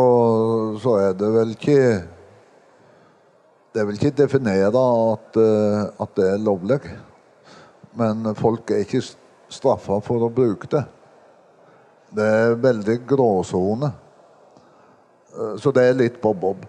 [0.78, 1.78] så, er det vel ikke
[3.74, 6.78] Det er vel ikke definert at, eh, at det er lovlig.
[7.98, 9.02] Men folk er ikke
[9.50, 10.82] straffa for å bruke det.
[12.14, 13.92] Det er veldig gråsone.
[15.34, 16.66] Eh, så det er litt bob-bob.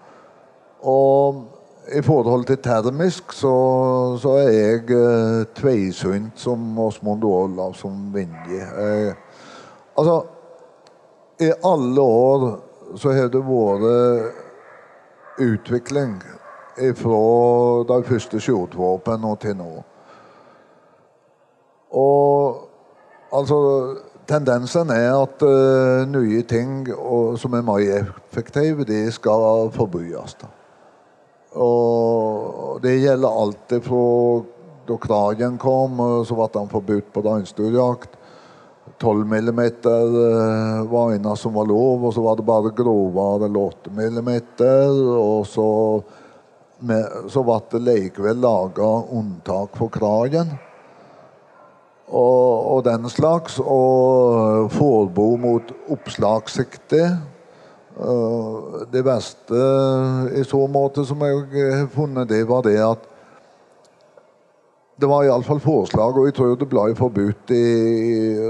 [0.86, 1.42] Og
[1.90, 3.54] i forhold til termisk så,
[4.22, 8.62] så er jeg eh, tveisynt som Åsmund Olav som Vinje.
[8.62, 9.14] Eh,
[9.98, 10.22] altså
[11.40, 12.46] i alle år
[12.96, 14.34] så har det vært
[15.42, 16.20] utvikling
[16.96, 17.18] fra
[17.88, 19.70] de første skjortvåpnene til nå.
[21.92, 22.60] Og
[23.32, 23.58] altså
[24.28, 27.80] Tendensen er at uh, nye ting og, som er mer
[28.30, 30.36] effektive, de skal forbys.
[31.60, 34.06] Og det gjelder alltid fra
[34.88, 38.18] da Kragen kom, så ble han forbudt på dagstudiejakt.
[39.02, 43.94] 12 millimeter var en som var lov, og så var det bare grovere eller 8
[43.94, 44.90] millimeter.
[45.18, 45.68] Og så,
[46.78, 50.54] med, så ble det likevel laga unntak for kragen.
[52.12, 53.58] Og, og, den slags.
[53.62, 57.06] Og forbud mot oppslagssikte.
[58.92, 59.62] Det beste
[60.32, 63.08] i så måte som jeg har funnet, det var det at
[65.02, 67.64] det var iallfall forslag, og jeg tror det ble forbudt i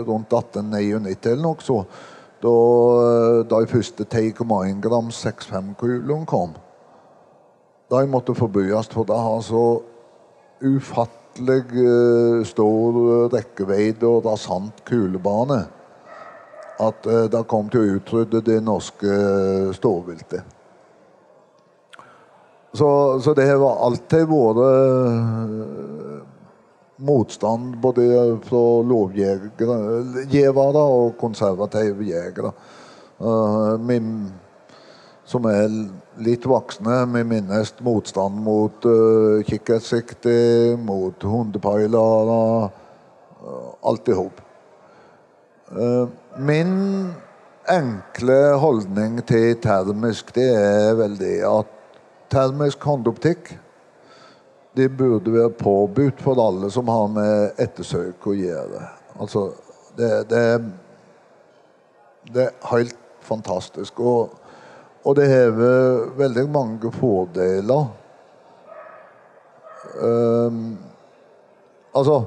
[0.04, 1.78] rundt 1899 eller noe så.
[2.42, 2.52] Da
[3.54, 6.56] de første 10,1 gram 6,5-kulene kom.
[7.92, 9.64] De måtte forbys, for det har så
[10.62, 12.98] ufattelig stor
[13.32, 15.62] rekkevidde og rasant kulebane
[16.80, 19.16] at uh, det kom til å utrydde det norske
[19.76, 20.42] storviltet.
[22.72, 22.88] Så,
[23.20, 24.60] så, det har alltid vært
[27.02, 28.06] motstand både
[28.46, 32.54] fra lovgivere og konservative jegere.
[35.28, 35.68] Som er
[36.20, 37.02] litt voksne.
[37.14, 42.70] Vi minnes motstand mot uh, kikkertsikte, mot hundepeilere.
[43.42, 44.42] Uh, alt i hop.
[45.72, 46.72] Uh, min
[47.70, 51.70] enkle holdning til termisk det er vel det at
[52.32, 53.54] termisk håndoptikk
[54.76, 58.82] det burde være påbudt for alle som har med ettersøk å gjøre.
[59.20, 59.46] Altså,
[59.96, 60.44] det, det,
[62.32, 64.00] det er helt fantastisk.
[64.00, 64.32] Og,
[65.04, 65.52] og det har
[66.16, 67.90] veldig mange fordeler.
[70.00, 70.78] Um,
[71.92, 72.22] altså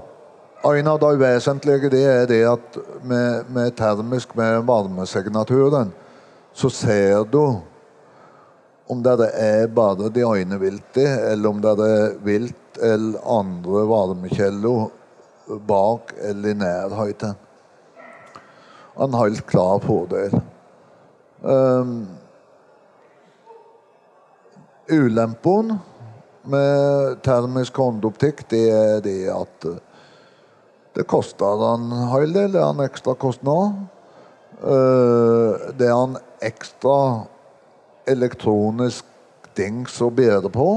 [0.66, 5.92] En av de vesentlige det er det at med, med termisk, med varmesignaturen,
[6.58, 7.60] så ser du
[8.90, 14.90] om det er bare de ene viltet, eller om det er vilt eller andre varmekilder
[15.70, 17.38] bak eller i nærheten.
[18.98, 20.34] En helt klar fordel.
[21.46, 22.08] Um,
[24.90, 25.78] ulempen
[26.50, 29.68] med termisk håndoptikk det er det at
[30.96, 32.52] det en hel del.
[32.52, 33.74] Det en ekstra kostnad.
[33.76, 33.92] nå.
[35.76, 37.26] det er en ekstra
[38.08, 39.06] elektronisk
[39.56, 40.68] dings å bedre på.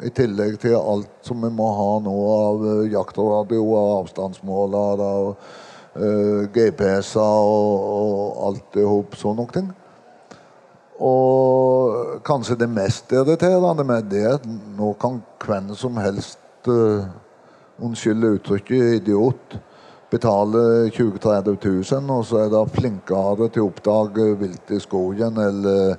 [0.00, 5.26] I tillegg til alt som vi må ha nå av uh, jaktradio og avstandsmåler og
[6.00, 9.68] uh, GPS-er og, og alt i hop sånne ting.
[11.04, 17.04] Og kanskje det mest irriterende med det er at nå kan hvem som helst uh,
[17.80, 19.58] Unnskyld uttrykket idiot
[20.10, 25.38] betale 20 000-30 000, og så er det flinkere til å oppdage vilt i skogen
[25.38, 25.94] eller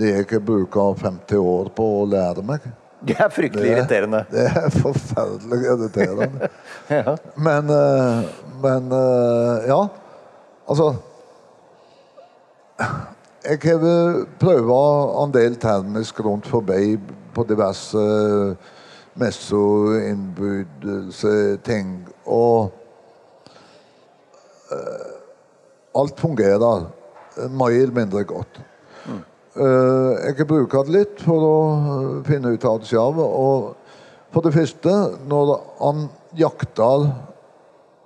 [0.00, 2.64] det jeg bruker 50 år på å lære meg.
[3.00, 4.24] Det er fryktelig det, irriterende.
[4.30, 6.50] Det er forferdelig irriterende.
[6.98, 7.14] ja.
[7.36, 9.80] Men, eh, men eh, ja.
[10.70, 10.90] Altså
[13.44, 13.82] Jeg har
[14.40, 14.70] prøvd
[15.24, 16.94] en del termisk rundt forbi
[17.34, 18.04] på diverse
[19.18, 22.08] messer, innbydelse, ting.
[22.26, 22.70] Og
[24.70, 25.12] uh,
[26.00, 26.86] alt fungerer
[27.50, 28.60] mer mindre godt.
[29.56, 33.18] Uh, jeg bruker det litt for å eh, finne ut av det selv.
[33.18, 33.72] Og
[34.30, 34.92] for det første,
[35.26, 36.06] når han
[36.38, 37.08] jakter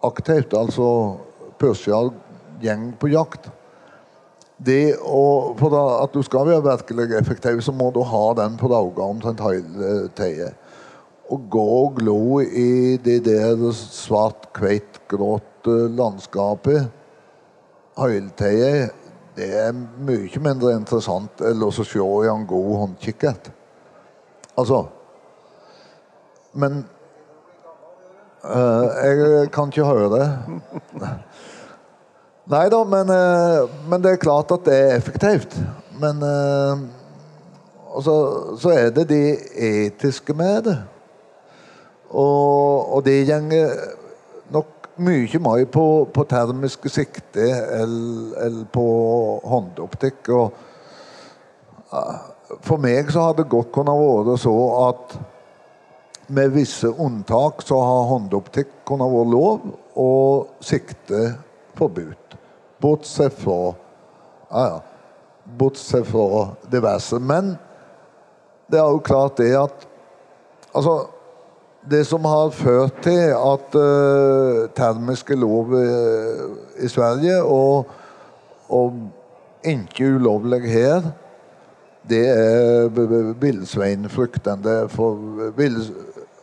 [0.04, 0.88] aktivt, altså
[1.60, 2.10] Persial
[2.64, 3.50] gjeng på jakt
[4.64, 8.70] det å, For at du skal være virkelig effektiv, så må du ha den på
[8.70, 10.52] øynene omtrent hele tida.
[11.24, 16.90] Å gå og glo i det der svart, hvitt, grått landskapet
[18.36, 18.90] tida
[19.34, 23.50] det er mye mindre interessant enn å se i en god håndkikkert.
[24.54, 24.84] Altså
[26.54, 26.84] Men
[28.44, 30.28] eh, Jeg kan ikke høre det.
[32.54, 35.56] Nei da, men, eh, men, det er klart at det er effektivt.
[35.98, 36.84] Men eh,
[38.04, 38.14] så,
[38.60, 39.22] så, er det de
[39.56, 40.76] etiske med det.
[42.14, 43.74] Og, og det går
[44.54, 45.84] nok mye mer på,
[46.14, 47.48] på termiske sikte
[47.82, 48.86] enn på
[49.50, 50.30] håndoptikk.
[50.30, 50.52] Og
[52.64, 54.54] for meg så har det godt kunnet være så
[54.86, 55.16] at
[56.34, 59.60] med visse unntak så har håndoptikk kunnet være lov,
[59.94, 61.34] og sikte
[61.78, 62.38] forbudt.
[62.80, 63.74] Bortsett fra
[64.50, 64.78] ja, ja.
[65.58, 67.18] Bortsett fra diverse.
[67.20, 67.58] Men
[68.70, 69.90] det er jo klart det at
[70.74, 71.04] Altså
[71.90, 75.82] Det som har ført til at uh, termiske lov uh,
[76.80, 77.86] i Sverige og,
[78.68, 78.92] og
[79.64, 81.02] ikke ulovlig her,
[82.08, 82.88] det er
[83.40, 84.64] villsveinfrykten.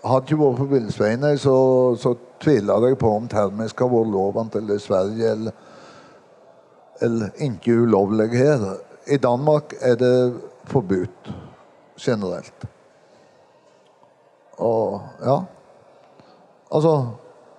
[0.02, 1.58] Hadde ikke vært for villsveiner, så,
[2.02, 5.32] så tviler jeg på om termisk har vært lov til i Sverige.
[5.32, 5.52] eller
[7.02, 8.78] eller ikke ulovlig her.
[9.08, 10.34] I Danmark er det
[10.70, 11.34] forbudt
[12.00, 12.68] generelt.
[14.62, 15.42] Og ja
[16.72, 17.08] Altså,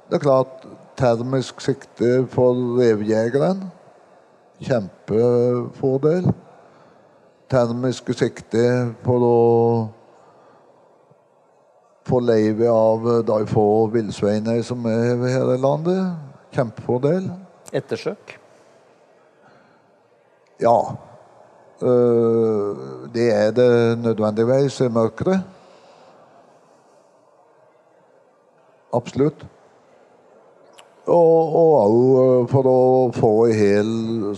[0.09, 0.63] det er klart
[0.97, 3.67] termisk sikte for revjegeren.
[4.63, 6.31] Kjempefordel.
[7.53, 8.65] Termiske sikte
[9.05, 9.37] for å
[12.09, 16.03] få livet av de få villsveinene som er her i landet.
[16.57, 17.29] Kjempefordel.
[17.73, 18.39] Ettersøk?
[20.63, 20.79] Ja.
[21.83, 25.43] Uh, det er det nødvendigvis i mørket.
[28.93, 29.45] Absolutt.
[31.11, 32.81] Og òg eh, for å
[33.17, 33.89] få i hæl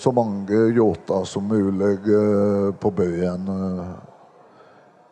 [0.01, 3.91] så mange yachter som mulig uh, på bøyen uh,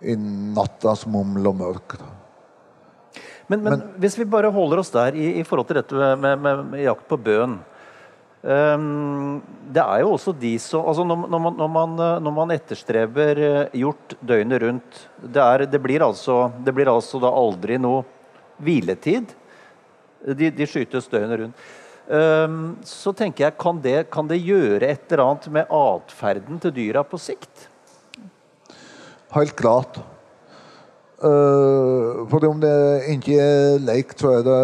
[0.00, 1.98] i nattas muml og mørk.
[3.50, 6.40] Men, men, men, hvis vi bare holder oss der i, i forhold til dette med,
[6.40, 7.58] med, med jakt på bøen.
[8.42, 9.36] Um,
[9.70, 11.92] det er jo også de som altså når, når, man, når, man,
[12.24, 13.40] når, man, etterstreber
[13.78, 18.02] gjort døgnet rundt det, er, det, blir altså, det, blir altså, da aldri noe
[18.62, 19.32] hviletid.
[20.22, 21.70] De, de skytes døgnet rundt.
[22.12, 26.74] Um, så tenker jeg, kan det, kan det gjøre et eller annet med atferden til
[26.74, 27.68] dyra på sikt?
[29.32, 30.00] Helt klart.
[31.22, 32.74] Uh, fordi om det
[33.14, 34.62] ikke er lekt, så er det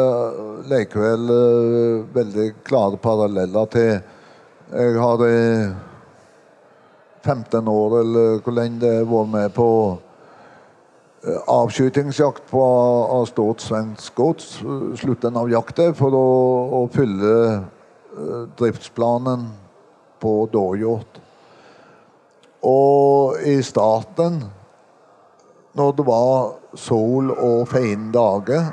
[0.73, 3.93] likevel uh, veldig klare paralleller til
[4.69, 5.39] Jeg har i
[7.23, 9.69] 15 år, eller hvor lenge det har vært med på
[11.47, 12.63] avskytingsjakt på
[13.19, 14.59] av stort svensk gods.
[15.01, 16.29] Slutten av jakta for å,
[16.79, 17.33] å fylle
[18.59, 19.49] driftsplanen
[20.21, 21.21] på dårhjort.
[22.67, 24.41] Og i starten
[25.79, 28.73] når det var sol og fine dager,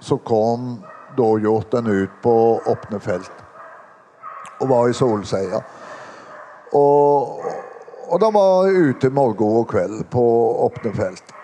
[0.00, 0.78] så kom
[1.16, 3.42] dårhjorten ut på åpne felt
[4.60, 5.64] og var i solseier.
[6.72, 7.40] Og,
[8.08, 10.24] og da var ute morgen og kveld på
[10.64, 11.35] åpne felt.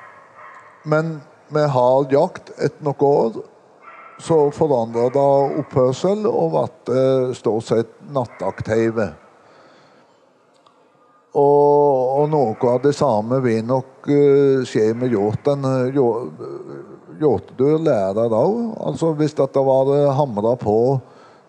[0.83, 1.21] Men
[1.53, 3.43] med hard jakt etter noen år
[4.23, 5.27] så forandra det
[5.63, 9.09] oppførsel og ble stort sett nattaktive.
[11.33, 15.65] Og, og, noe av det samme vil nok uh, skje med hjorten.
[17.23, 18.59] Hjortedyr lærer òg.
[18.85, 20.77] Altså, hvis det var hamra på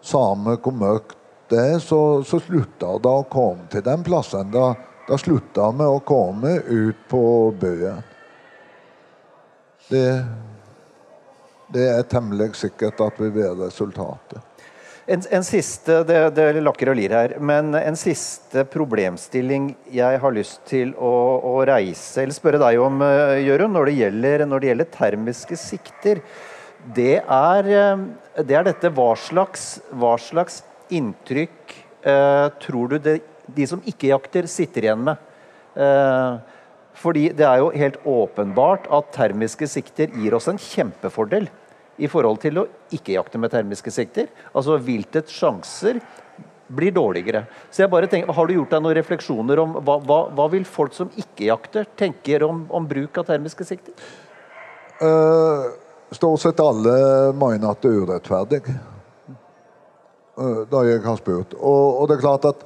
[0.04, 1.20] samme hvor mørkt
[1.52, 4.54] det er, så, så slutta det å komme til den plassen.
[4.56, 4.72] Da,
[5.10, 7.26] da slutta vi å komme ut på
[7.60, 8.12] bøen.
[9.94, 10.08] Det,
[11.74, 14.41] det er temmelig sikkert at vi vil resultatet.
[15.04, 20.34] En, en, siste det, det lakker og lir her, men en siste problemstilling jeg har
[20.34, 21.12] lyst til å,
[21.44, 23.91] å reise, eller spørre deg om, uh, Jørund, når,
[24.48, 26.24] når, det gjelder termiske sikter.
[26.96, 30.62] Det er, uh, det er dette hva slags, hva slags
[30.94, 31.76] inntrykk
[32.06, 33.14] eh, tror du det,
[33.56, 35.30] de som ikke jakter, sitter igjen med?
[37.04, 41.49] Fordi det er jo helt åpenbart at termiske sikter gir oss en kjempefordel
[42.01, 44.30] i forhold til å ikke jakte med termiske sikter.
[44.56, 45.99] Altså viltets sjanser
[46.74, 47.43] blir dårligere.
[47.70, 50.66] Så jeg bare tenker, Har du gjort deg noen refleksjoner om hva, hva, hva vil
[50.66, 53.93] folk som ikke jakter, tenker om, om bruk av termiske sikter?
[55.01, 55.74] Uh,
[56.14, 56.95] stort sett alle
[57.36, 58.62] mener at det er urettferdig.
[60.39, 61.54] Uh, da jeg har spurt.
[61.60, 62.64] Og, og, det er klart at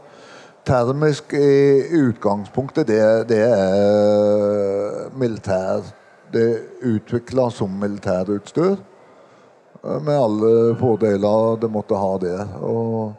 [0.67, 2.99] termisk i utgangspunktet, det,
[3.31, 5.93] det er militær
[6.27, 8.75] Det er utvikla som militærutstyr
[9.83, 12.37] med alle fordeler det måtte ha det.
[12.65, 13.13] Og,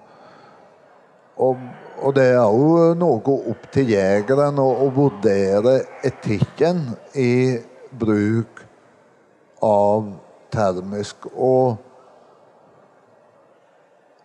[1.36, 1.56] og,
[2.02, 6.84] og det er jo noe opp til jegeren å, å vurdere etikken
[7.16, 7.58] i
[7.98, 8.64] bruk
[9.64, 10.10] av
[10.52, 11.30] termisk.
[11.32, 11.78] Og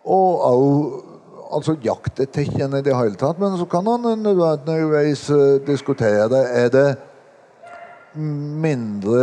[0.04, 1.13] òg
[1.54, 3.40] altså jaktetekken i det hele tatt.
[3.40, 6.88] Men så kan han nødvendigvis eh, diskutere er det
[8.14, 9.22] mindre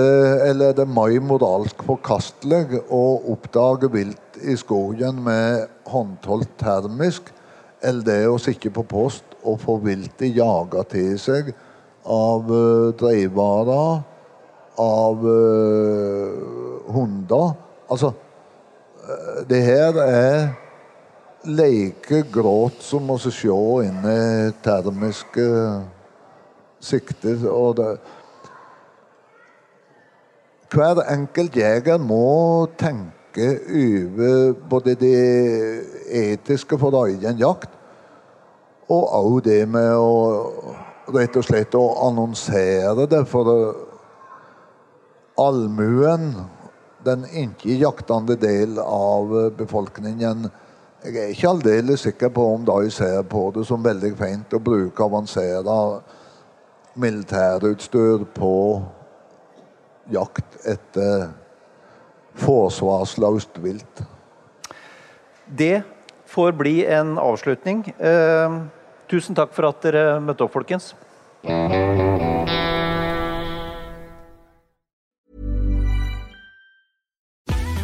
[0.50, 7.30] Eller er det mer moralsk forkastelig å oppdage vilt i skogen med håndholdt termisk,
[7.80, 11.54] eller det å sitte på post og få viltet jaga til seg
[12.04, 14.04] av uh, dreivarer,
[14.82, 17.54] av uh, hunder
[17.92, 18.14] Altså,
[19.50, 20.54] det her er
[21.46, 23.50] like gråt som å se
[23.86, 25.48] inn i termiske
[26.82, 27.46] sikter.
[27.50, 27.90] Og det,
[30.72, 35.18] hver enkelt jeger må tenke over både det
[36.22, 37.70] etiske for egen jakt,
[38.92, 40.16] og òg det med å
[41.12, 43.52] rett og slett å annonsere det for
[45.40, 46.34] allmuen,
[47.02, 50.50] den ikke jaktende del av befolkningen,
[51.02, 54.62] jeg er ikke aldeles sikker på om de ser på det som veldig fint å
[54.62, 55.70] bruke avansert
[57.02, 58.56] militærutstyr på
[60.12, 61.30] jakt etter
[62.42, 64.04] forsvarsløst vilt.
[65.48, 65.82] Det
[66.32, 67.84] får bli en avslutning.
[67.98, 68.60] Eh,
[69.12, 70.94] tusen takk for at dere møtte opp, folkens.